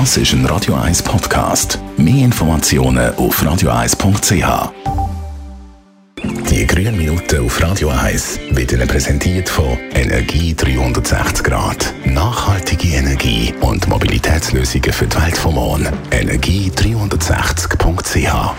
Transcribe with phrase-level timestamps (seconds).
[0.00, 1.78] Das ist ein Radio 1 Podcast.
[1.96, 4.72] Mehr Informationen auf radio1.ch.
[6.50, 11.94] Die grünen Minuten auf Radio 1 werden präsentiert von Energie 360 Grad.
[12.06, 15.86] Nachhaltige Energie und Mobilitätslösungen für die Welt vom Morgen.
[16.10, 18.54] Energie360.ch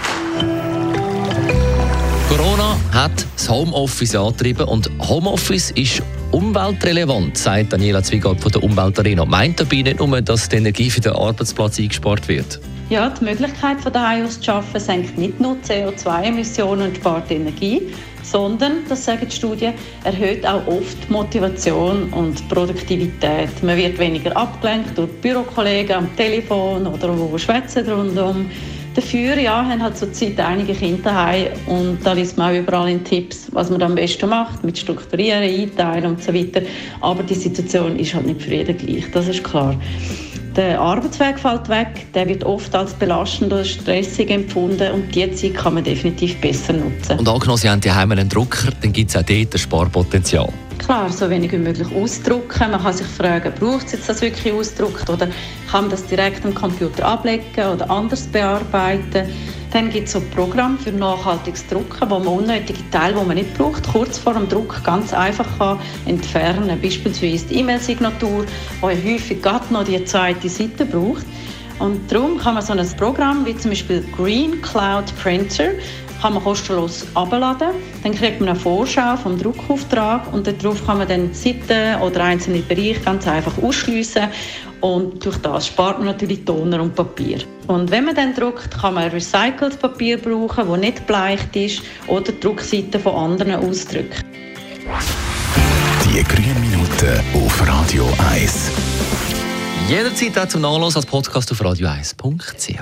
[2.30, 6.02] Corona hat das Homeoffice angetrieben und Homeoffice ist
[6.32, 9.26] umweltrelevant, sagt Daniela Zwiegart von der Umweltarena.
[9.26, 12.60] Meint dabei nicht nur, dass die Energie für den Arbeitsplatz eingespart wird?
[12.90, 17.82] Ja, die Möglichkeit von daheim aus zu arbeiten senkt nicht nur CO2-Emissionen und spart Energie,
[18.22, 23.64] sondern, das sagen die Studien, erhöht auch oft Motivation und Produktivität.
[23.64, 28.52] Man wird weniger abgelenkt durch Bürokollegen am Telefon oder wo schwätzen rundum.
[28.96, 33.04] Dafür ja, haben halt zurzeit einige Kinder daheim und da liest man auch überall in
[33.04, 36.62] Tipps, was man am besten macht, mit Strukturieren, Einteilen und so weiter.
[37.02, 39.76] Aber die Situation ist halt nicht für jeden gleich, das ist klar.
[40.56, 45.56] Der Arbeitsweg fällt weg, der wird oft als belastend oder stressig empfunden und die Zeit
[45.56, 47.20] kann man definitiv besser nutzen.
[47.20, 50.48] Und angenommen, Sie haben daheim einen Drucker, dann gibt es auch dort ein Sparpotenzial.
[50.86, 52.70] Klar, so wenig wie möglich ausdrucken.
[52.70, 55.28] Man kann sich fragen, braucht es das wirklich ausgedruckt oder
[55.72, 59.28] kann man das direkt am Computer ablegen oder anders bearbeiten.
[59.74, 63.58] Dann gibt es so Programme für nachhaltiges Drucken, wo man unnötige Teile, die man nicht
[63.58, 66.80] braucht, kurz vor dem Druck ganz einfach kann entfernen kann.
[66.80, 71.26] Beispielsweise die E-Mail-Signatur, die ja häufig gerade noch die zweite Seite braucht.
[71.80, 75.72] Und darum kann man so ein Programm wie zum Beispiel Green Cloud Printer
[76.26, 77.68] kann man kostenlos abladen.
[78.02, 82.62] Dann kriegt man eine Vorschau vom Druckauftrag und darauf kann man dann Seiten oder einzelne
[82.64, 84.30] Bereiche ganz einfach ausschliessen
[84.82, 87.38] und durch das spart man natürlich Toner und Papier.
[87.68, 92.32] Und wenn man dann druckt, kann man recyceltes Papier brauchen, das nicht bleicht ist oder
[92.32, 94.24] die Druckseiten von anderen ausdrücken.
[96.06, 98.72] Die grünen Minuten auf Radio 1.
[99.88, 102.82] Jederzeit auch zum Nachlassen als Podcast auf radio1.ch.